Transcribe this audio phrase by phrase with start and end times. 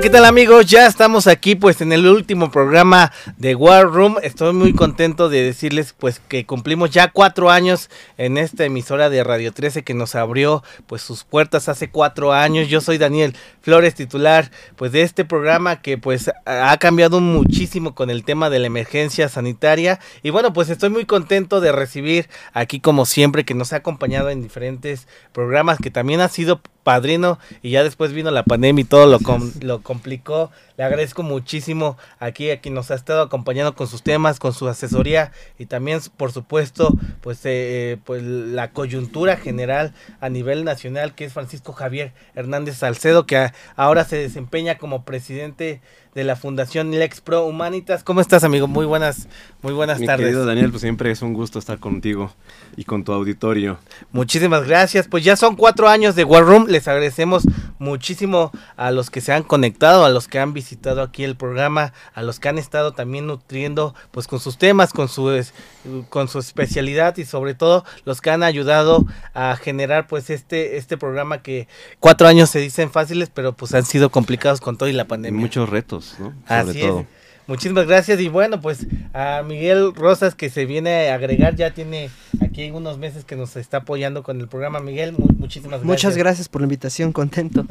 [0.00, 0.66] ¿qué tal amigos?
[0.66, 4.16] Ya estamos aquí pues en el último programa de War Room.
[4.22, 7.88] Estoy muy contento de decirles pues que cumplimos ya cuatro años
[8.18, 12.68] en esta emisora de Radio 13 que nos abrió pues sus puertas hace cuatro años.
[12.68, 18.10] Yo soy Daniel Flores, titular pues de este programa que pues ha cambiado muchísimo con
[18.10, 19.98] el tema de la emergencia sanitaria.
[20.22, 24.28] Y bueno, pues estoy muy contento de recibir aquí como siempre que nos ha acompañado
[24.28, 28.84] en diferentes programas que también ha sido padrino y ya después vino la pandemia y
[28.84, 29.18] todo lo,
[29.60, 30.52] lo complicó.
[30.76, 34.68] Le agradezco muchísimo aquí a quien nos ha estado acompañando con sus temas, con su
[34.68, 41.16] asesoría y también, por supuesto, pues, eh, eh, pues la coyuntura general a nivel nacional,
[41.16, 45.80] que es Francisco Javier Hernández Salcedo, que ahora se desempeña como presidente
[46.16, 48.02] de la Fundación Lex Pro Humanitas.
[48.02, 48.66] ¿Cómo estás, amigo?
[48.66, 49.28] Muy buenas,
[49.60, 50.24] muy buenas Mi tardes.
[50.24, 52.32] Querido Daniel, pues siempre es un gusto estar contigo
[52.74, 53.76] y con tu auditorio.
[54.12, 55.08] Muchísimas gracias.
[55.08, 56.68] Pues ya son cuatro años de War Room.
[56.68, 57.42] Les agradecemos
[57.78, 61.92] muchísimo a los que se han conectado, a los que han visitado aquí el programa,
[62.14, 65.44] a los que han estado también nutriendo, pues con sus temas, con su
[66.08, 70.96] con su especialidad y sobre todo los que han ayudado a generar pues este este
[70.96, 71.68] programa que
[72.00, 75.40] cuatro años se dicen fáciles, pero pues han sido complicados con todo y la pandemia.
[75.40, 76.16] Muchos retos.
[76.18, 76.34] ¿no?
[76.46, 77.15] Así es.
[77.46, 82.10] Muchísimas gracias y bueno, pues a Miguel Rosas que se viene a agregar, ya tiene
[82.40, 84.80] aquí unos meses que nos está apoyando con el programa.
[84.80, 85.86] Miguel, mu muchísimas gracias.
[85.86, 87.64] Muchas gracias por la invitación, contento.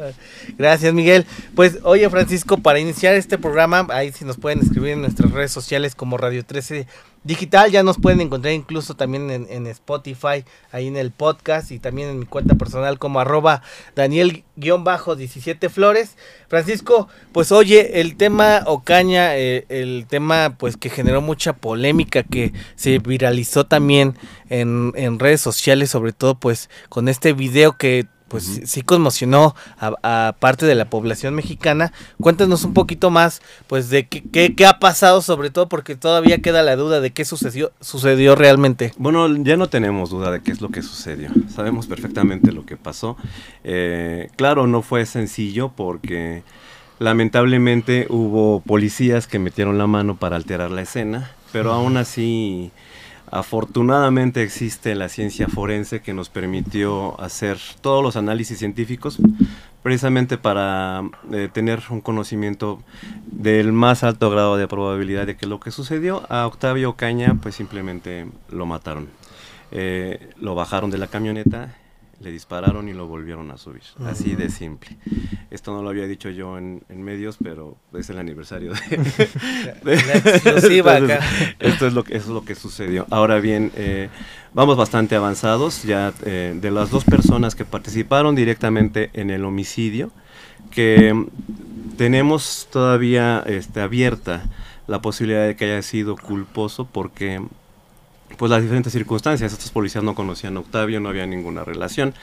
[0.58, 1.26] Gracias Miguel.
[1.56, 5.52] Pues oye Francisco, para iniciar este programa, ahí si nos pueden escribir en nuestras redes
[5.52, 6.88] sociales como Radio 13
[7.26, 7.72] digital.
[7.72, 12.20] Ya nos pueden encontrar incluso también en, Spotify, ahí en el podcast y también en
[12.20, 13.62] mi cuenta personal como arroba
[13.95, 16.16] Daniel-17 Flores.
[16.48, 22.53] Francisco, pues oye, el tema Ocaña, eh, el tema pues que generó mucha polémica, que
[22.75, 24.16] se viralizó también
[24.50, 28.66] en, en redes sociales, sobre todo pues con este video que pues uh -huh.
[28.66, 31.91] sí conmocionó a, a, parte de la población mexicana.
[32.19, 36.41] Cuéntanos un poquito más, pues, de qué, qué, qué, ha pasado, sobre todo porque todavía
[36.41, 38.94] queda la duda de qué sucedió, sucedió realmente.
[38.97, 41.30] Bueno, ya no tenemos duda de qué es lo que sucedió.
[41.53, 43.18] Sabemos perfectamente lo que pasó.
[43.63, 46.44] Eh, claro, no fue sencillo porque
[47.00, 51.78] lamentablemente hubo policías que metieron la mano para alterar la escena, pero uh -huh.
[51.78, 52.72] aún así
[53.31, 59.18] Afortunadamente existe la ciencia forense que nos permitió hacer todos los análisis científicos
[59.81, 62.81] precisamente para eh, tener un conocimiento
[63.28, 67.56] del más alto grado de probabilidad de que lo que sucedió a Octavio Caña pues
[67.56, 69.09] simplemente lo mataron.
[69.72, 71.75] Eh, lo bajaron de la camioneta
[72.20, 73.81] le dispararon y lo volvieron a subir.
[73.98, 74.09] Uh -huh.
[74.09, 74.98] Así de simple.
[75.52, 78.98] Esto no lo había dicho yo en, en medios, pero es el aniversario de...
[79.84, 81.56] de la exclusiva Entonces, acá.
[81.59, 83.06] Esto es lo, que, eso es lo que sucedió.
[83.09, 84.09] Ahora bien, eh,
[84.54, 85.84] vamos bastante avanzados.
[85.84, 90.12] Ya eh, de las dos personas que participaron directamente en el homicidio,
[90.72, 91.14] que
[91.98, 94.44] tenemos todavía este, abierta
[94.88, 97.42] la posibilidad de que haya sido culposo porque
[98.38, 99.53] pues las diferentes circunstancias.
[99.53, 102.13] Estos policías no conocían a Octavio, no había ninguna relación.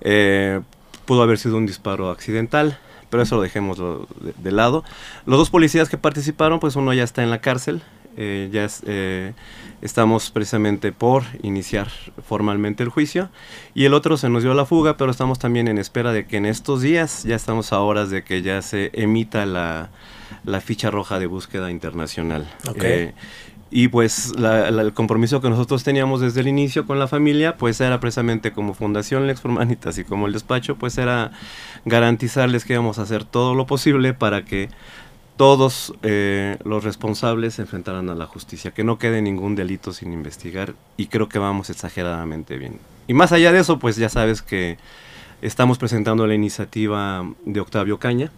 [0.00, 0.60] Eh,
[1.04, 2.78] pudo haber sido un disparo accidental,
[3.10, 4.84] pero eso lo dejemos de, de, lado.
[5.26, 7.82] Los dos policías que participaron, pues uno ya está en la cárcel.
[8.16, 9.34] Eh, ya es, eh,
[9.82, 11.88] estamos precisamente por iniciar
[12.26, 13.30] formalmente el juicio
[13.72, 16.36] y el otro se nos dio la fuga, pero estamos también en espera de que
[16.36, 19.90] en estos días, ya estamos a horas de que ya se emita la,
[20.44, 22.50] la ficha roja de búsqueda internacional.
[22.68, 23.12] Okay.
[23.70, 27.80] Y pues la, el compromiso que nosotros teníamos desde el inicio con la familia, pues
[27.80, 31.30] era precisamente como Fundación Lex Formanitas y como el despacho, pues era
[31.84, 34.70] garantizarles que íbamos a hacer todo lo posible para que
[35.40, 40.12] todos eh, los responsables se enfrentaran a la justicia, que no quede ningún delito sin
[40.12, 42.78] investigar y creo que vamos exageradamente bien.
[43.06, 44.76] Y más allá de eso, pues ya sabes que
[45.40, 48.30] estamos presentando la iniciativa de Octavio Caña,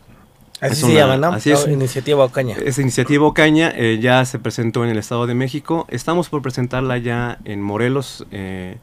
[0.63, 1.29] Así es se una, llama, ¿no?
[1.33, 1.67] Así es.
[1.67, 2.57] Iniciativa Ocaña.
[2.65, 5.87] Esa iniciativa Ocaña eh, ya se presentó en el Estado de México.
[5.91, 8.25] Estamos por presentarla ya en Morelos.
[8.31, 8.77] Eh,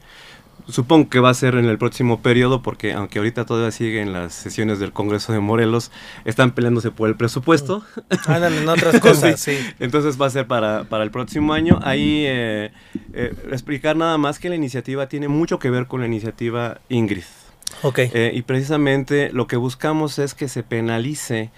[0.68, 4.34] supongo que va a ser en el próximo periodo, porque aunque ahorita todavía siguen las
[4.34, 5.90] sesiones del Congreso de Morelos,
[6.26, 7.82] están peleándose por el presupuesto.
[8.26, 9.56] Andan en otras cosas, sí.
[9.78, 11.80] Entonces va a ser para, para el próximo año.
[11.82, 12.72] Ahí eh,
[13.50, 17.24] explicar nada más que la iniciativa tiene mucho que ver con la iniciativa Ingrid.
[17.82, 18.10] Okay.
[18.12, 21.50] Eh, y precisamente lo que buscamos es que se penalice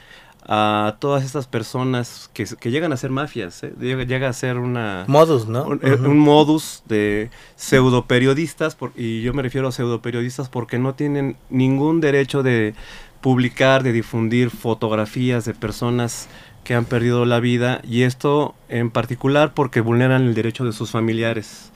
[0.44, 3.72] a todas estas personas que, que llegan a ser mafias, ¿eh?
[3.80, 5.04] llega, llega, a ser una...
[5.06, 5.64] Modus, ¿no?
[5.64, 6.08] Un, uh -huh.
[6.08, 10.94] un modus de pseudo periodistas, por, y yo me refiero a pseudo periodistas porque no
[10.94, 12.74] tienen ningún derecho de
[13.20, 16.28] publicar, de difundir fotografías de personas
[16.64, 20.90] que han perdido la vida, y esto en particular porque vulneran el derecho de sus
[20.90, 21.70] familiares.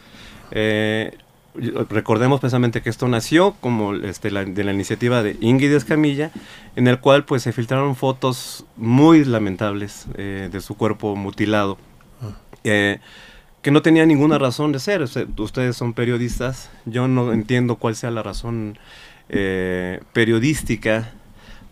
[0.50, 1.16] Eh,
[1.88, 6.31] recordemos precisamente que esto nació como este, de la iniciativa de Ingrid Escamilla,
[6.76, 11.79] en el cual pues se filtraron fotos muy lamentables eh, de su cuerpo mutilado,
[12.23, 12.37] ah.
[12.64, 13.00] eh,
[13.62, 15.03] que no tenía ninguna razón de ser.
[15.03, 18.79] ustedes son periodistas, yo no entiendo cuál sea la razón
[19.29, 21.12] eh, periodística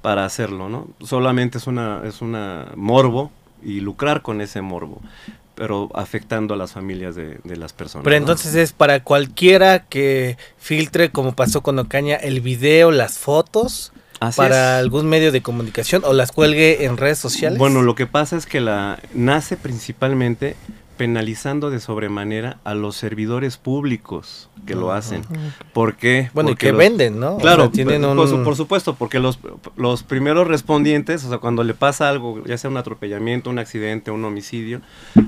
[0.03, 0.89] para hacerlo, ¿no?
[1.01, 3.31] Solamente es una, es una morbo
[3.63, 5.01] y lucrar con ese morbo
[5.55, 8.05] pero afectando a las familias de, las personas.
[8.05, 13.93] Pero entonces es para cualquiera que filtre, como pasó con Ocaña, el video, las fotos,
[14.37, 17.59] para algún medio de comunicación o las cuelgue en redes sociales.
[17.59, 20.57] Bueno, lo que pasa es que la nace principalmente
[20.97, 25.23] penalizando de sobremanera a los servidores públicos que lo hacen.
[25.73, 26.31] ¿Por qué?
[26.33, 27.37] Bueno, y que venden, ¿no?
[27.39, 29.39] Claro, tienen por, supuesto, porque los,
[29.77, 34.11] los primeros respondientes, o sea, cuando le pasa algo, ya sea un atropellamiento, un accidente,
[34.11, 34.81] un homicidio,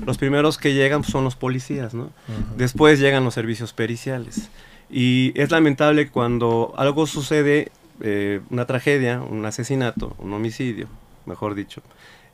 [0.05, 2.09] los primeros que llegan son los policías, ¿no?
[2.55, 4.49] Después llegan los servicios periciales.
[4.89, 7.71] Y es lamentable cuando algo sucede,
[8.01, 10.87] eh, una tragedia, un asesinato, un homicidio,
[11.25, 11.81] mejor dicho,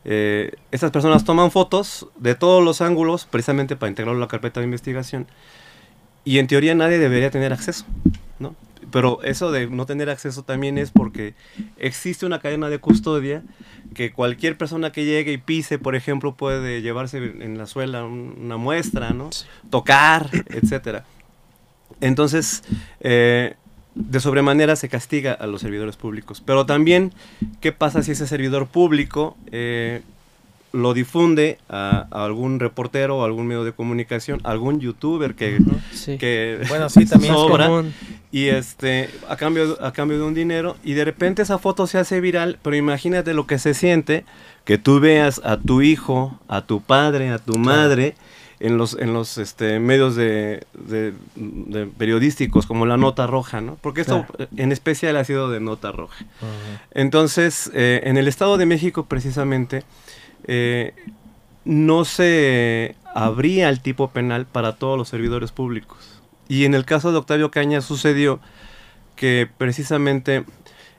[0.06, 4.60] eh, estas personas toman fotos de todos los ángulos precisamente para integrarlo a la carpeta
[4.60, 5.28] de investigación
[6.26, 7.86] y en teoría nadie debería tener acceso,
[8.40, 8.56] ¿no?
[8.92, 11.34] Pero eso de no tener acceso también es porque
[11.78, 13.44] existe una cadena de custodia
[13.96, 18.58] que cualquier persona que llegue y pise, por ejemplo, puede llevarse en la suela una
[18.58, 19.32] muestra, ¿no?
[19.70, 21.06] Tocar, etcétera.
[22.02, 22.64] Entonces,
[23.00, 23.56] eh,
[23.96, 26.42] de sobremanera se castiga a los servidores públicos.
[26.46, 27.14] Pero también,
[27.62, 30.02] ¿qué pasa si ese servidor público eh,
[30.74, 35.60] lo difunde a, algún reportero o algún medio de comunicación, algún youtuber que,
[36.68, 37.84] bueno, sí, también sobra
[38.32, 42.00] y este a cambio a cambio de un dinero y de repente esa foto se
[42.00, 44.26] hace viral, pero imagínate lo que se siente
[44.66, 48.16] que tú veas a tu hijo, a tu padre, a tu madre
[48.64, 50.66] en los, en los este, medios de,
[51.98, 53.78] periodísticos como la nota roja, ¿no?
[53.82, 54.26] Porque esto
[54.56, 56.24] en especial ha sido de nota roja.
[56.92, 59.84] Entonces, eh, en el Estado de México precisamente
[60.48, 60.94] eh,
[61.66, 66.22] no se abría el tipo penal para todos los servidores públicos.
[66.48, 68.40] Y en el caso de Octavio Caña sucedió
[69.18, 70.46] que precisamente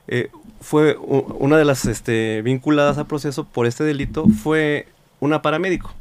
[0.07, 0.29] eh,
[0.61, 4.87] fue una de las este, vinculadas a proceso por este delito fue
[5.19, 5.95] una paramédico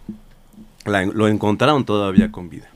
[0.85, 2.69] lo encontraron todavía con vida.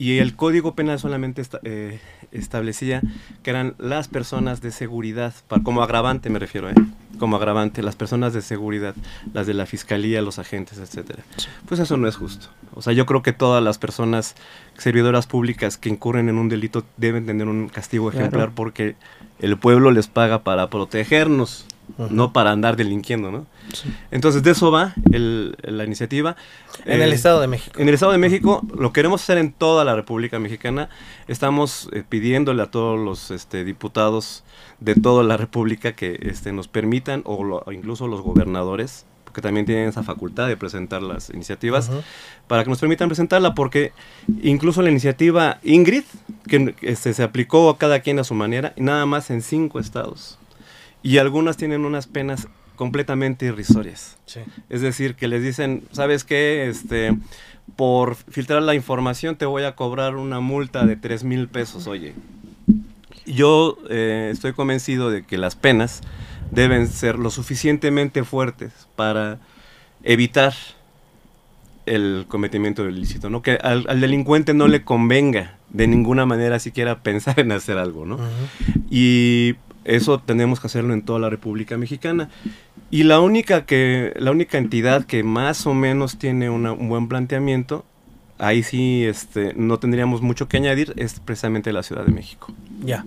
[0.00, 1.98] Y el Código Penal solamente eh,
[2.30, 3.02] establecía
[3.42, 5.34] que eran las personas de seguridad,
[5.64, 6.74] como agravante me refiero, ¿eh?
[7.18, 8.94] como agravante, las personas de seguridad,
[9.34, 11.24] las de la fiscalía, los agentes, etcétera.
[11.66, 12.46] Pues eso no es justo.
[12.74, 14.36] O sea, yo creo que todas las personas
[14.76, 18.94] servidoras públicas que incurren en un delito deben tener un castigo ejemplar porque
[19.40, 21.66] el pueblo les paga para protegernos
[22.10, 23.46] no para andar delinquiendo, ¿no?
[24.10, 26.36] Entonces, de eso va la iniciativa.
[26.84, 27.78] En el eh, Estado de México.
[27.78, 30.88] En el Estado de México, lo queremos hacer en toda la República Mexicana.
[31.26, 34.44] Estamos eh, pidiéndole a todos los este, diputados
[34.80, 39.88] de toda la República que este, nos permitan, o, incluso los gobernadores, porque también tienen
[39.88, 41.90] esa facultad de presentar las iniciativas,
[42.46, 43.92] para que nos permitan presentarla, porque
[44.42, 46.04] incluso la iniciativa Ingrid,
[46.46, 50.38] que este, se aplicó a cada quien a su manera, nada más en cinco estados
[51.02, 54.16] y algunas tienen unas penas completamente irrisorias.
[54.70, 56.68] Es decir, que les dicen, ¿sabes qué?
[56.68, 57.16] Este,
[57.76, 62.14] por filtrar la información te voy a cobrar una multa de 3 mil pesos, oye.
[63.26, 66.00] Yo eh, estoy convencido de que las penas
[66.50, 69.38] deben ser lo suficientemente fuertes para
[70.02, 70.54] evitar
[71.84, 73.42] el cometimiento del ilícito, ¿no?
[73.42, 78.18] Que al, delincuente no le convenga de ninguna manera siquiera pensar en hacer algo, ¿no?
[78.90, 79.56] Y
[79.88, 82.28] eso tenemos que hacerlo en toda la República Mexicana.
[82.90, 87.84] Y la única, que, la única entidad que más o menos tiene un buen planteamiento,
[88.38, 92.52] ahí sí este, no tendríamos mucho que añadir, es precisamente la Ciudad de México.
[92.84, 93.04] Ya.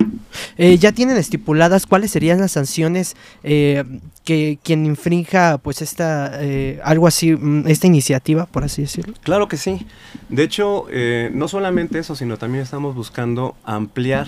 [0.57, 3.83] Eh, ¿Ya tienen estipuladas cuáles serían las sanciones eh,
[4.25, 9.13] que quien infrinja pues esta, eh, algo así, mm, esta iniciativa, por así decirlo?
[9.23, 9.85] Claro que sí.
[10.29, 10.87] De hecho,
[11.33, 14.27] no solamente eso, sino también estamos buscando ampliar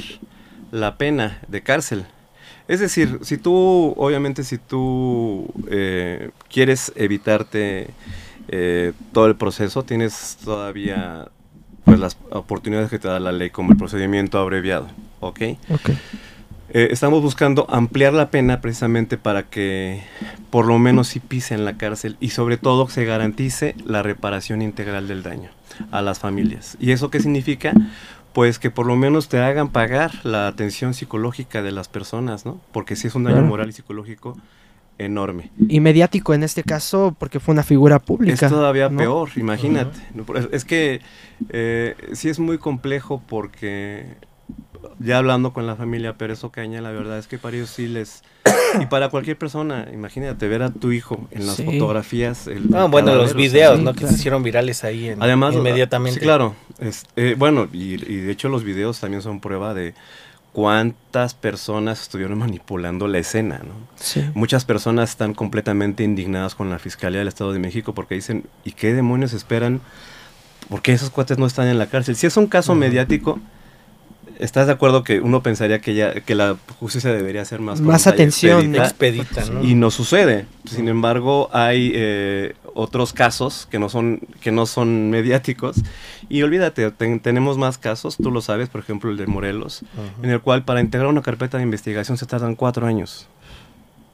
[0.72, 2.06] la pena de cárcel.
[2.68, 7.90] Es decir, si tú, obviamente, si tú eh, quieres evitarte
[8.48, 11.28] eh, todo el proceso, tienes todavía
[11.84, 14.88] pues las oportunidades que te da la ley, como el procedimiento abreviado,
[15.20, 15.42] ¿ok?
[15.70, 15.98] okay.
[16.76, 20.02] Eh, estamos buscando ampliar la pena precisamente para que
[20.50, 24.64] por lo menos si pise en la cárcel y sobre todo se garantice la reparación
[24.64, 25.52] integral del daño
[25.92, 26.76] a las familias.
[26.80, 27.74] ¿Y eso qué significa?
[28.34, 32.60] Pues que por lo menos te hagan pagar la atención psicológica de las personas, ¿no?
[32.72, 34.38] Porque si es un daño moral y psicológico,
[34.98, 35.52] enorme.
[35.68, 38.46] Y mediático en este caso porque fue una figura pública.
[38.46, 38.98] Es todavía ¿no?
[38.98, 40.00] peor, imagínate.
[40.26, 41.02] Por- Es que
[41.50, 44.16] eh, sí es muy complejo porque
[45.00, 48.24] ya hablando con la familia Pérez Ocaña, la verdad es que para ellos sí les...
[48.82, 51.64] Y para cualquier persona, imagínate ver a tu hijo en las Sí.
[51.66, 52.48] fotografías.
[52.48, 53.94] el Ah, bueno, cadáver, los videos, sí, ¿no?
[53.94, 56.20] Que se hicieron virales ahí en, Además, inmediatamente.
[56.20, 56.56] Sí, claro.
[56.80, 59.94] Es- eh, bueno, y, y de hecho los videos también son prueba de
[60.54, 63.74] cuántas personas estuvieron manipulando la escena, ¿no?
[63.96, 64.24] Sí.
[64.36, 68.74] Muchas personas están completamente indignadas con la Fiscalía del Estado de México porque dicen, ¿y
[68.74, 69.82] qué demonios esperan?
[70.70, 72.16] ¿Por qué esos cuates no están en la cárcel?
[72.16, 73.40] Si es un caso mediático,
[74.40, 77.82] ¿estás de acuerdo que uno pensaría que, ya, que la justicia debería ser más...
[77.82, 79.42] Más atención, expedita?
[79.42, 79.64] Expedita, ¿no?
[79.64, 80.46] Y no sucede.
[80.66, 85.78] Sin embargo, hay eh, otros casos que no son que no son mediáticos.
[86.30, 89.84] Y olvídate, ten- tenemos más casos, tú lo sabes, por ejemplo el de Morelos,
[90.24, 93.28] en el cual para integrar una carpeta de investigación se tardan cuatro años.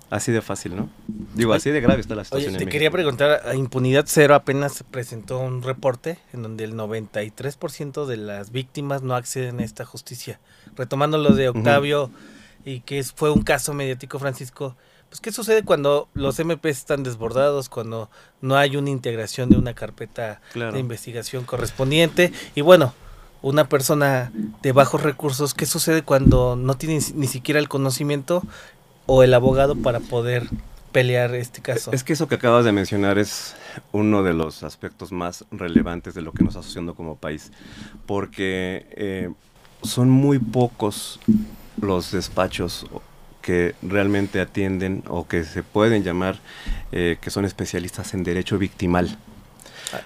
[0.10, 0.90] Así de fácil, ¿no?
[1.36, 2.58] Digo, así de grave está la Oye, situación.
[2.58, 6.74] te en quería preguntar, a Impunidad Cero apenas se presentó un reporte en donde el
[6.74, 10.40] 93% de las víctimas no acceden a esta justicia.
[10.76, 11.50] Retomando lo de.
[11.50, 12.10] Octavio
[12.66, 14.76] y que fue un caso mediático, Francisco,
[15.10, 18.10] pues ¿qué sucede cuando los MP están desbordados, cuando
[18.42, 20.74] no hay una integración de una carpeta Claro.
[20.74, 22.32] de investigación correspondiente?
[22.56, 22.94] Y bueno,
[23.42, 28.44] una persona de bajos recursos, ¿qué sucede cuando no tiene ni siquiera el conocimiento
[29.10, 30.48] o el abogado para poder
[30.92, 31.92] pelear este caso?
[31.92, 33.56] Es que eso que acabas de mencionar es
[33.92, 37.52] uno de los aspectos más relevantes de lo que nos está sucediendo como país,
[38.06, 39.32] porque eh,
[39.82, 41.20] son muy pocos
[41.82, 42.86] los despachos
[43.42, 46.38] que realmente atienden o que se pueden llamar
[46.92, 49.18] eh, que son especialistas en derecho victimal.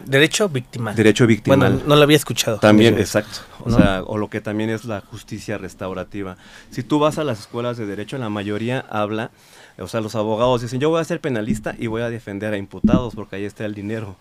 [0.05, 0.95] Derecho victimal.
[0.95, 1.59] Derecho victimal.
[1.59, 2.59] Bueno, no lo había escuchado.
[2.59, 3.39] También, exacto.
[3.63, 3.77] O ¿No?
[3.77, 6.37] sea, o lo que también es la justicia restaurativa.
[6.71, 9.31] Si tú vas a las escuelas de derecho, la mayoría habla,
[9.77, 12.57] o sea, los abogados dicen, yo voy a ser penalista y voy a defender a
[12.57, 14.15] imputados porque ahí está el dinero.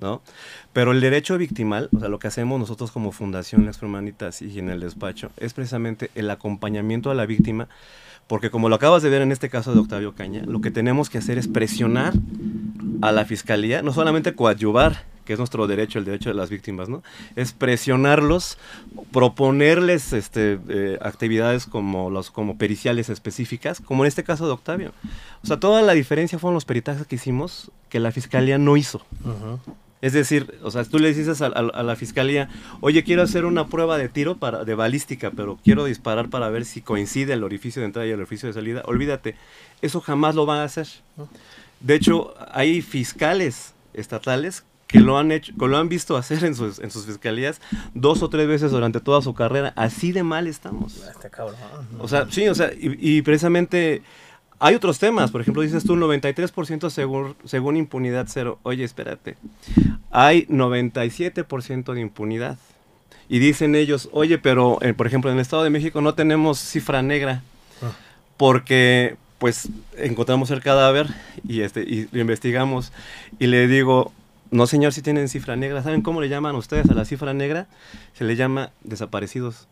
[0.00, 0.22] ¿no?
[0.72, 4.58] Pero el derecho victimal, o sea, lo que hacemos nosotros como Fundación Lex Humanitas y
[4.58, 7.68] en el despacho, es precisamente el acompañamiento a la víctima,
[8.26, 11.10] porque como lo acabas de ver en este caso de Octavio Caña, lo que tenemos
[11.10, 12.14] que hacer es presionar
[13.04, 16.88] a la fiscalía, no solamente coadyuvar, que es nuestro derecho, el derecho de las víctimas,
[16.88, 17.02] ¿no?
[17.36, 18.56] Es presionarlos,
[19.12, 24.92] proponerles este, eh, actividades como, los, como periciales específicas, como en este caso de Octavio.
[25.42, 29.04] O sea, toda la diferencia fueron los peritajes que hicimos que la fiscalía no hizo.
[30.02, 33.44] Es decir, o sea, tú le dices a, a- a la fiscalía, oye, quiero hacer
[33.46, 37.42] una prueba de tiro para, de balística, pero quiero disparar para ver si coincide el
[37.44, 38.82] orificio de entrada y el orificio de salida.
[38.84, 39.34] Olvídate,
[39.80, 40.86] eso jamás lo van a hacer.
[41.80, 46.54] De hecho, hay fiscales estatales que lo han hecho, que lo han visto hacer en
[46.54, 47.60] sus, en sus fiscalías
[47.94, 49.72] dos o tres veces durante toda su carrera.
[49.74, 50.96] Así de mal estamos.
[50.98, 51.56] Está cabrón.
[51.98, 54.02] O sea, sí, o sea, y, y precisamente
[54.64, 55.30] hay otros temas.
[55.30, 58.58] Por ejemplo, dices tú 93% según, según impunidad cero.
[58.62, 59.36] Oye, espérate.
[60.10, 62.56] Hay 97% de impunidad.
[63.28, 66.58] Y dicen ellos, oye, pero eh, por ejemplo en el Estado de México no tenemos
[66.58, 67.42] cifra negra
[67.82, 67.90] Ah.
[68.36, 69.68] porque pues
[69.98, 71.08] encontramos el cadáver
[71.46, 72.92] y este y lo investigamos
[73.38, 74.12] y le digo,
[74.50, 75.82] no señor, si tienen cifra negra.
[75.82, 77.66] ¿Saben cómo le llaman ustedes a la cifra negra?
[78.14, 79.66] Se le llama desaparecidos.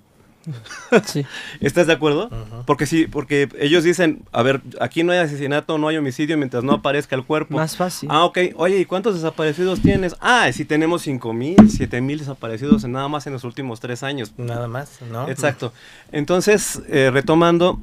[1.07, 1.25] Sí.
[1.61, 2.31] ¿Estás de acuerdo?
[2.67, 6.65] Porque sí, porque ellos dicen, a ver, aquí no hay asesinato, no hay homicidio mientras
[6.65, 7.57] no aparezca el cuerpo.
[7.57, 8.09] Más fácil.
[8.13, 8.39] Ah, ok.
[8.57, 10.17] Oye, ¿y cuántos desaparecidos tienes?
[10.21, 14.03] Ah, sí tenemos 5 mil, 7 mil desaparecidos en nada más en los últimos tres
[14.03, 14.33] años.
[14.37, 15.29] Nada más, ¿no?
[15.29, 15.73] Exacto.
[16.11, 17.81] Entonces, eh, retomando,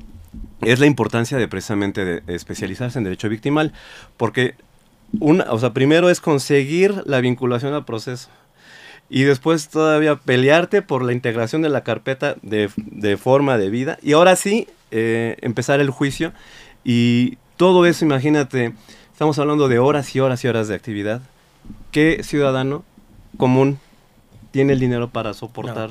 [0.61, 3.73] es la importancia de precisamente de, de especializarse en derecho victimal,
[4.17, 4.55] porque
[5.19, 8.29] una, o sea, primero es conseguir la vinculación al proceso.
[9.09, 13.97] Y después todavía pelearte por la integración de la carpeta de, de forma de vida.
[14.03, 16.31] Y ahora sí, eh, empezar el juicio.
[16.83, 18.73] Y todo eso, imagínate,
[19.11, 21.21] estamos hablando de horas y horas y horas de actividad.
[21.91, 22.83] ¿Qué ciudadano
[23.37, 23.79] común
[24.51, 25.89] tiene el dinero para soportar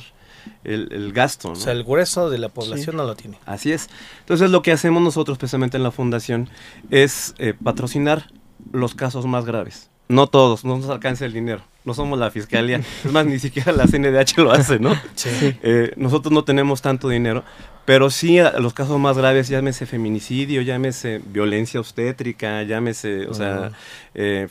[0.65, 1.51] el, el gasto?
[1.51, 2.97] O sea, el grueso de la población Sí.
[2.97, 3.39] no lo tiene.
[3.47, 3.89] Así es.
[4.21, 6.49] Entonces lo que hacemos nosotros precisamente en la fundación
[6.91, 8.31] es eh, patrocinar
[8.73, 9.91] los casos más graves.
[10.09, 11.63] No todos, no nos alcanza el dinero.
[11.85, 12.81] No somos la fiscalía.
[13.05, 14.95] Es más, ni siquiera la CNDH lo hace, ¿no?
[15.15, 15.29] Sí.
[15.63, 17.45] Eh, nosotros no tenemos tanto dinero,
[17.85, 23.73] pero sí a los casos más graves, llámese feminicidio, llámese violencia obstétrica, llámese, o sea,
[24.15, 24.49] eh,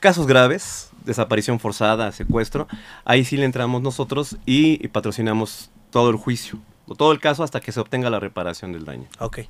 [0.00, 2.68] casos graves, desaparición forzada, secuestro,
[3.04, 6.58] ahí sí le entramos nosotros y, y patrocinamos todo el juicio,
[6.94, 9.06] todo el caso hasta que se obtenga la reparación del daño.
[9.18, 9.40] Ok.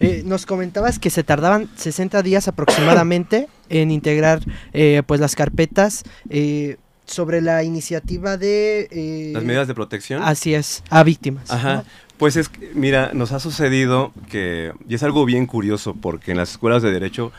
[0.00, 4.40] Eh, nos comentabas que se tardaban 60 días aproximadamente en integrar
[4.72, 8.88] eh, pues las carpetas eh, sobre la iniciativa de...
[8.90, 10.22] eh, Las medidas de protección.
[10.22, 11.50] Así es, a víctimas.
[11.50, 11.74] Ajá.
[11.74, 11.84] ¿no?
[12.16, 16.52] Pues es, mira, nos ha sucedido que, y es algo bien curioso, porque en las
[16.52, 17.30] escuelas de derecho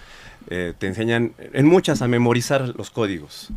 [0.47, 3.49] te enseñan, en muchas, a memorizar los códigos.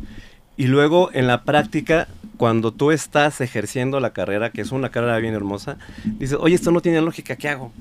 [0.57, 5.17] Y luego en la práctica, cuando tú estás ejerciendo la carrera, que es una carrera
[5.17, 7.71] bien hermosa, dices, oye, esto no tiene lógica, ¿qué hago?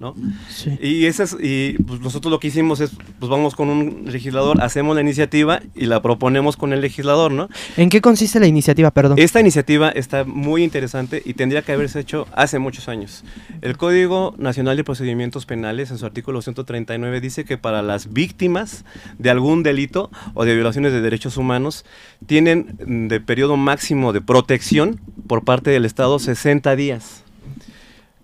[0.00, 0.14] ¿No?
[0.48, 0.78] Sí.
[0.80, 4.60] Y, ese es, y pues nosotros lo que hicimos es, pues vamos con un legislador,
[4.62, 7.48] hacemos la iniciativa y la proponemos con el legislador, ¿no?
[7.76, 9.18] ¿En qué consiste la iniciativa, perdón?
[9.18, 13.24] Esta iniciativa está muy interesante y tendría que haberse hecho hace muchos años.
[13.60, 18.86] El Código Nacional de Procedimientos Penales, en su artículo 139, dice que para las víctimas
[19.18, 21.84] de algún delito o de violaciones de derechos humanos,
[22.26, 27.22] tienen de periodo máximo de protección por parte del Estado 60 días,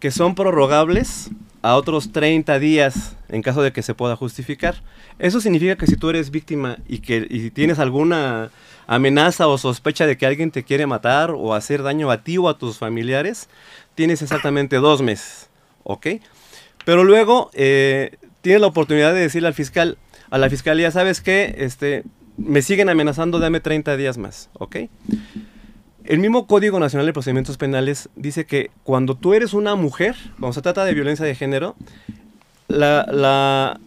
[0.01, 1.31] que son prorrogables
[1.67, 4.77] a otros 30 días en caso de que se pueda justificar.
[5.19, 8.51] Eso significa que si tú eres víctima y que y tienes alguna
[8.87, 12.49] amenaza o sospecha de que alguien te quiere matar o hacer daño a ti o
[12.49, 13.49] a tus familiares,
[13.97, 15.51] tienes exactamente dos meses,
[15.83, 16.07] ¿ok?
[16.85, 19.99] Pero luego eh, tienes la oportunidad de decirle al fiscal,
[20.31, 21.57] a la fiscalía, ¿sabes qué?
[21.59, 22.05] Este,
[22.37, 24.77] me siguen amenazando, dame 30 días más, ¿ok?
[26.07, 30.53] El mismo Código Nacional de Procedimientos Penales dice que cuando tú eres una mujer, cuando
[30.53, 31.75] se trata de violencia de género,
[32.69, 33.81] la,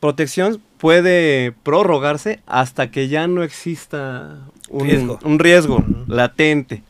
[0.00, 6.82] protección puede prorrogarse hasta que ya no exista un riesgo, un riesgo latente.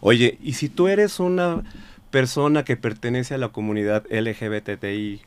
[0.00, 1.62] Oye, y si tú eres una
[2.10, 5.22] persona que pertenece a la comunidad LGBTI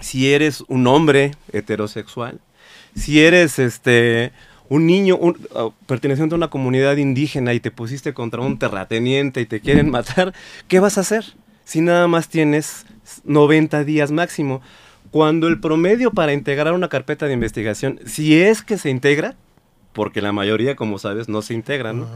[0.00, 2.40] si eres un hombre heterosexual,
[2.96, 4.32] si eres este
[4.68, 9.40] un niño un, uh, perteneciente a una comunidad indígena y te pusiste contra un terrateniente
[9.40, 10.34] y te quieren matar,
[10.68, 11.24] ¿qué vas a hacer?
[11.64, 12.86] Si nada más tienes
[13.24, 14.60] 90 días máximo.
[15.10, 19.36] Cuando el promedio para integrar una carpeta de investigación, si es que se integra,
[19.92, 22.08] porque la mayoría, como sabes, no se integra, ¿no?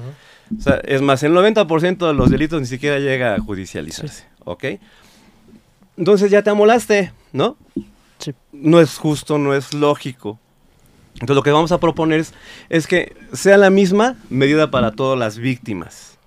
[0.56, 4.64] O sea, es más, el 90% de los delitos ni siquiera llega a judicializarse, ¿ok?
[5.96, 7.56] Entonces ya te amolaste, ¿no?
[8.18, 8.34] Sí.
[8.52, 10.40] No es justo, no es lógico.
[11.20, 12.24] Entonces lo que vamos a proponer
[12.68, 16.18] es, que sea la misma medida para todas las víctimas.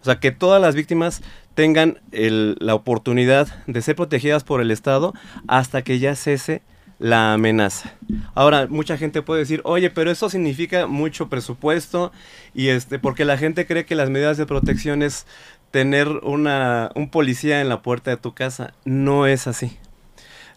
[0.00, 1.22] O sea, que todas las víctimas
[1.54, 5.14] tengan la oportunidad de ser protegidas por el Estado
[5.46, 6.62] hasta que ya cese
[6.98, 7.94] la amenaza.
[8.34, 12.12] Ahora, mucha gente puede decir, oye, pero eso significa mucho presupuesto
[12.54, 15.26] y este, porque la gente cree que las medidas de protección es
[15.70, 18.74] tener una, un policía en la puerta de tu casa.
[18.84, 19.78] No es así.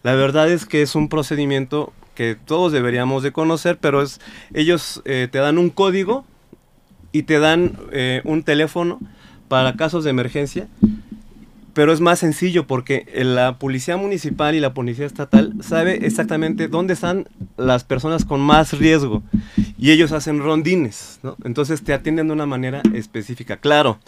[0.06, 4.20] La verdad es que es un procedimiento que todos deberíamos de conocer, pero es
[4.54, 6.24] ellos eh, te dan un código
[7.10, 9.00] y te dan eh, un teléfono
[9.48, 10.68] para casos de emergencia,
[11.74, 16.94] pero es más sencillo porque la policía municipal y la policía estatal sabe exactamente dónde
[16.94, 19.24] están las personas con más riesgo
[19.76, 21.36] y ellos hacen rondines, ¿no?
[21.42, 23.56] entonces te atienden de una manera específica.
[23.56, 23.98] Claro,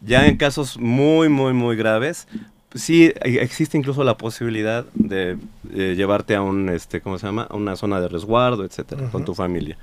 [0.00, 2.26] ya en casos muy, muy, muy graves,
[2.74, 7.76] sí existe incluso la posibilidad de llevarte a un este cómo se llama a una
[7.76, 9.76] zona de resguardo etcétera con tu familia.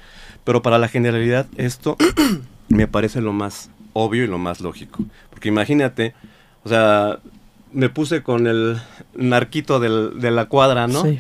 [0.43, 1.97] Pero para la generalidad esto
[2.69, 5.03] me parece lo más obvio y lo más lógico.
[5.29, 6.13] Porque imagínate
[6.63, 7.19] o sea
[7.71, 8.77] me puse con el
[9.13, 11.19] narquito del, de la cuadra no sí.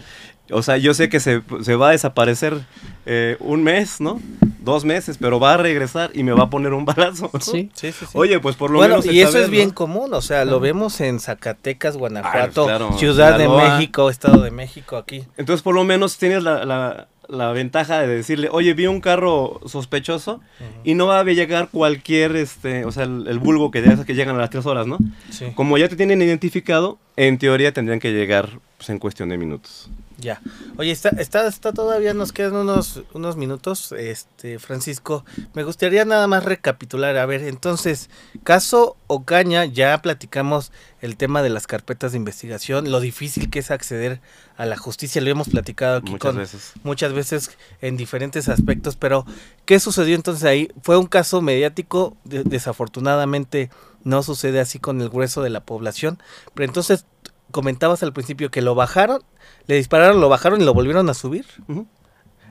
[0.51, 2.59] O sea yo sé que se, se va a desaparecer
[3.05, 4.19] eh, un mes no
[4.59, 7.31] dos meses, pero va a regresar y me va a poner un balazo.
[7.39, 9.13] Sí, sí, sí, Oye, pues por lo bueno, menos.
[9.13, 14.09] Y eso es bien común, o sea, lo vemos en Zacatecas, Guanajuato, Ciudad de México,
[14.09, 15.23] Estado de México, aquí.
[15.37, 19.61] Entonces, por lo menos tienes la, la, la ventaja de decirle, oye, vi un carro
[19.65, 20.41] sospechoso
[20.83, 24.35] y no va a llegar cualquier, este, o sea, el, el vulgo que, que llegan
[24.35, 24.97] a las tres horas, ¿no?
[25.29, 25.47] Sí.
[25.55, 29.89] Como ya te tienen identificado, en teoría tendrían que llegar pues, en cuestión de minutos.
[30.19, 30.41] Ya.
[30.77, 35.25] Oye, está, está, está todavía, nos quedan unos, unos minutos, este, Francisco.
[35.53, 37.17] Me gustaría nada más recapitular.
[37.17, 38.09] A ver, entonces,
[38.43, 43.71] caso Ocaña, ya platicamos el tema de las carpetas de investigación, lo difícil que es
[43.71, 44.21] acceder
[44.57, 46.73] a la justicia, lo hemos platicado aquí muchas con, veces.
[46.83, 47.51] muchas veces
[47.81, 49.25] en diferentes aspectos, pero
[49.65, 50.69] ¿qué sucedió entonces ahí?
[50.83, 53.69] Fue un caso mediático, de, desafortunadamente
[54.03, 56.21] no sucede así con el grueso de la población,
[56.53, 57.05] pero entonces
[57.51, 59.21] comentabas al principio que lo bajaron,
[59.67, 61.45] le dispararon, lo bajaron y lo volvieron a subir.
[61.67, 61.87] Uh -huh.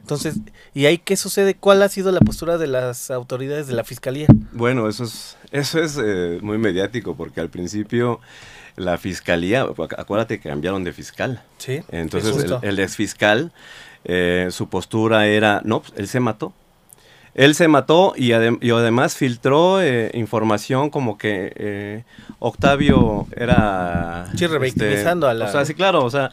[0.01, 0.37] Entonces,
[0.73, 1.55] ¿y ahí qué sucede?
[1.55, 4.27] ¿Cuál ha sido la postura de las autoridades de la fiscalía?
[4.53, 8.19] Bueno, eso es, eso es eh, muy mediático, porque al principio
[8.77, 9.67] la fiscalía,
[9.99, 11.43] acuérdate que cambiaron de fiscal.
[11.59, 11.83] Sí.
[11.91, 13.53] Entonces, el, el ex fiscal,
[14.05, 16.55] eh, su postura era, no, pues, él se mató.
[17.35, 22.05] Él se mató y, adem y además filtró eh, información como que eh,
[22.39, 24.27] Octavio era...
[24.37, 25.45] Sí, revictimizando este, a la...
[25.47, 26.31] O sea, sí, claro, o sea,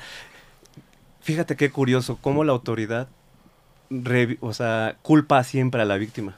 [1.21, 3.07] fíjate qué curioso, cómo la autoridad,
[4.39, 6.37] o sea, culpa siempre a la víctima.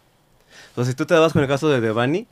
[0.70, 2.28] Entonces, si tú te vas con el caso de Devani,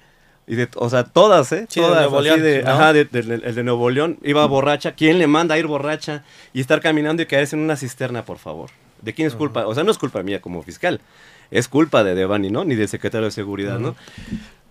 [0.47, 1.65] Y de, o sea, todas, ¿eh?
[1.69, 2.01] Sí, de todas.
[2.01, 2.69] Nuevo así León, de- ¿no?
[2.69, 4.91] Ajá, de- de- el de Nuevo León iba borracha.
[4.91, 8.37] ¿Quién le manda a ir borracha y estar caminando y caerse en una cisterna, por
[8.37, 8.69] favor?
[9.01, 9.65] ¿De quién es culpa?
[9.65, 11.01] O sea, no es culpa mía como fiscal.
[11.51, 12.63] Es culpa de Devani, ¿no?
[12.65, 13.95] Ni del secretario de seguridad, ¿no?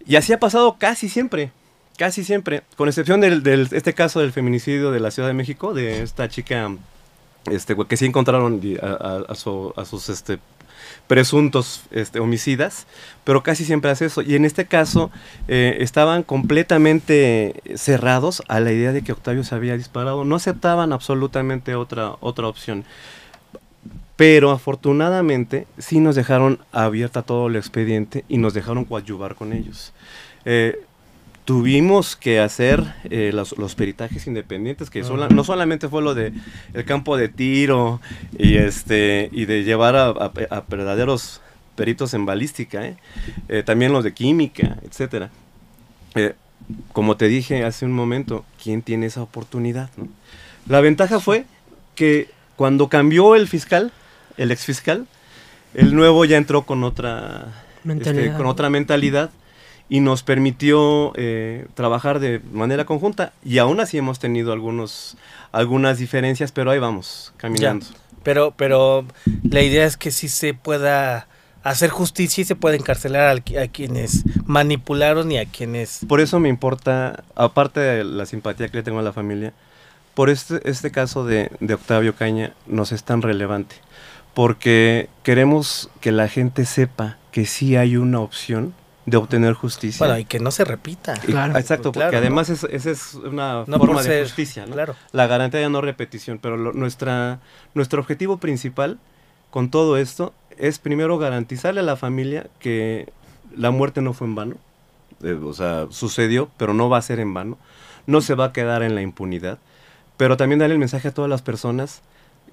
[0.07, 1.51] Y así ha pasado casi siempre.
[1.97, 2.63] Casi siempre.
[2.77, 6.29] Con excepción del, del- este caso del feminicidio de la Ciudad de México, de esta
[6.29, 6.71] chica
[7.51, 10.39] este, que sí encontraron di- a, a- a su- a sus este,
[11.07, 12.87] presuntos este, homicidas,
[13.23, 14.23] pero casi siempre hace eso.
[14.23, 15.11] Y en este caso
[15.49, 20.25] eh, estaban completamente cerrados a la idea de que Octavio se había disparado.
[20.25, 22.85] No aceptaban absolutamente otra, otra opción.
[24.17, 29.93] Pero afortunadamente sí nos dejaron abierta todo el expediente y nos dejaron coadyuvar con ellos.
[30.45, 30.81] Eh,
[31.45, 36.33] tuvimos que hacer eh, los, los peritajes independientes, que sola- no solamente fue lo de
[36.75, 38.01] el campo de tiro
[38.39, 41.41] y este y de llevar a, a- a verdaderos
[41.75, 42.97] peritos en balística, ¿eh?
[43.49, 45.31] Eh, también los de química, etcétera.
[46.15, 46.35] Eh,
[46.93, 49.91] como te dije hace un momento, ¿quién tiene esa oportunidad?
[49.97, 50.07] no?
[50.69, 51.45] La ventaja fue
[51.97, 53.93] que cuando cambió el fiscal,
[54.37, 55.07] el ex fiscal,
[55.75, 58.37] el nuevo ya entró con otra este, Mentalidad.
[58.37, 59.31] con otra mentalidad
[59.89, 63.33] y nos permitió eh, trabajar de manera conjunta.
[63.45, 65.17] Y aún así hemos tenido algunos
[65.53, 67.87] algunas diferencias pero ahí vamos caminando.
[68.23, 69.05] Pero, pero
[69.43, 71.29] la idea es que sí se pueda
[71.63, 76.01] hacer justicia y se pueda encarcelar a, quienes manipularon y a quienes...
[76.07, 79.55] por eso me importa aparte de la simpatía que le tengo a la familia
[80.13, 83.77] por este este caso de, de Octavio Caña nos es tan relevante
[84.35, 88.75] porque queremos que la gente sepa que sí hay una opción
[89.07, 91.15] de obtener justicia Bueno, y que no se repita.
[91.25, 91.59] Y- Claro.
[91.59, 92.21] exacto Claro, porque ¿no?
[92.27, 94.73] además es- esa es una No forma de justicia ¿no?
[94.73, 94.97] Claro.
[95.13, 97.39] la garantía de no repetición, pero lo- nuestra,
[97.75, 98.99] nuestro objetivo principal
[99.51, 103.09] con todo esto es primero garantizarle a la familia que
[103.57, 104.57] la muerte no fue en vano,
[105.23, 107.59] eh, o sea, sucedió, pero no va a ser en vano,
[108.07, 109.59] no se va a quedar en la impunidad,
[110.17, 112.01] pero también darle el mensaje a todas las personas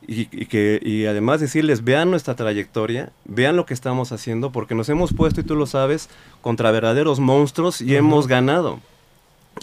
[0.08, 4.76] y, y que y además decirles vean nuestra trayectoria, vean lo que estamos haciendo, porque
[4.76, 6.10] nos hemos puesto y tú lo sabes
[6.42, 8.80] contra verdaderos monstruos y hemos ganado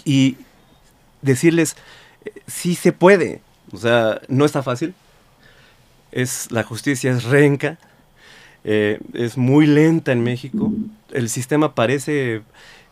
[0.05, 0.37] y
[1.21, 1.75] decirles
[2.25, 4.93] eh, sí se puede, o sea no está fácil,
[6.11, 7.77] es la justicia es renca,
[8.63, 10.71] eh, es muy lenta en México,
[11.11, 12.41] el sistema parece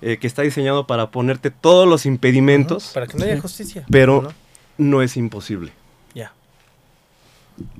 [0.01, 3.86] eh, que está diseñado para ponerte todos los impedimentos, Para que no haya justicia.
[3.89, 4.33] pero ¿no?
[4.77, 5.71] no es imposible.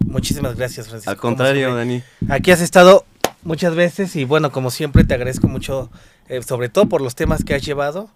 [0.05, 1.11] Muchísimas gracias, Francisco.
[1.11, 2.01] Al contrario, Dani.
[2.29, 3.05] Aquí has estado
[3.43, 5.89] muchas veces y bueno, como siempre te agradezco mucho,
[6.27, 8.09] eh, sobre todo por los temas que has llevado.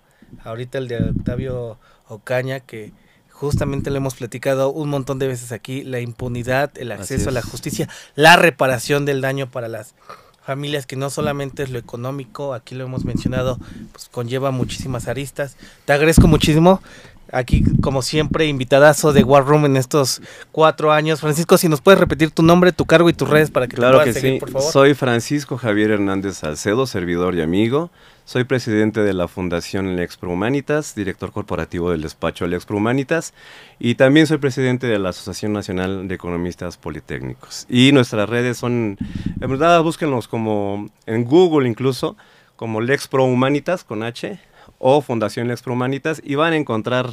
[0.44, 2.92] Ahorita el de Octavio Ocaña, que
[3.30, 7.42] justamente lo hemos platicado un montón de veces aquí, la impunidad, el acceso a la
[7.42, 9.96] justicia, la reparación del daño para las
[10.44, 13.60] familias, que no solamente es lo económico, aquí lo hemos mencionado,
[13.92, 15.56] pues conlleva muchísimas aristas.
[15.86, 16.82] Te agradezco muchísimo.
[17.32, 21.22] Aquí, como siempre, invitadazo de War Room en estos cuatro años.
[21.22, 23.78] Francisco, si nos puedes repetir tu nombre, tu cargo y tus redes para que te
[23.78, 24.40] Claro puedan que seguir, sí.
[24.40, 24.72] por favor.
[24.72, 27.90] Soy Francisco Javier Hernández Salcedo, servidor y amigo.
[28.26, 33.34] Soy presidente de la Fundación Lexpro Humanitas, director corporativo del despacho Lexpro Humanitas
[33.80, 37.66] y también soy presidente de la Asociación Nacional de Economistas Politécnicos.
[37.68, 38.98] Y nuestras redes son,
[39.40, 42.16] en verdad, búsquenlos como en Google incluso,
[42.56, 44.40] como Lexpro Humanitas con H
[44.82, 47.12] o Fundación Lexpro Humanitas y van a encontrar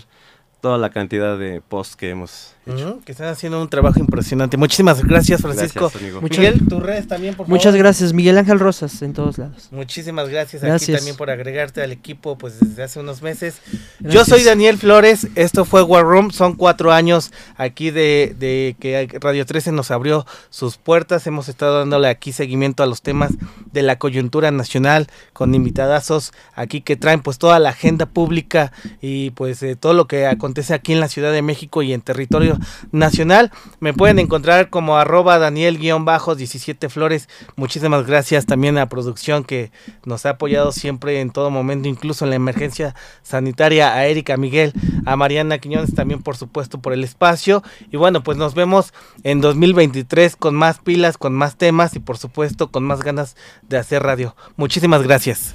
[0.61, 3.01] toda la cantidad de posts que hemos hecho.
[3.05, 4.57] Que están haciendo un trabajo impresionante.
[4.57, 5.91] Muchísimas gracias, Francisco.
[5.93, 6.15] Gracias.
[6.21, 7.79] Muchas- Miguel, tus redes también, por Muchas favor.
[7.79, 9.69] gracias, Miguel Ángel Rosas, en todos lados.
[9.71, 13.61] Muchísimas gracias, aquí también por agregarte al equipo pues desde hace unos meses.
[14.01, 19.09] Yo soy Daniel Flores, esto fue War Room, son cuatro años aquí de, de que
[19.21, 23.33] Radio 13 nos abrió sus puertas, hemos estado dándole aquí seguimiento a los temas
[23.73, 29.31] de la coyuntura nacional con invitadazos aquí que traen pues toda la agenda pública y
[29.31, 32.58] pues eh, todo lo que acontece aquí en la Ciudad de México y en territorio
[32.93, 33.51] nacional.
[33.81, 37.29] Me pueden encontrar como arroba Daniel-17 Flores.
[37.57, 39.71] Muchísimas gracias también a producción que
[40.05, 44.73] nos ha apoyado siempre en todo momento, incluso en la emergencia sanitaria, a Erika Miguel,
[45.07, 47.63] a Mariana Quiñones también por supuesto por el espacio.
[47.91, 48.93] Y bueno, pues nos vemos
[49.23, 53.79] en 2023 con más pilas, con más temas y por supuesto con más ganas de
[53.79, 54.35] hacer radio.
[54.57, 55.55] Muchísimas gracias.